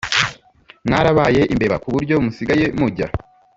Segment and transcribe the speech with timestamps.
[0.85, 3.07] mwarabaye imbeba kuburyo musigaye mujya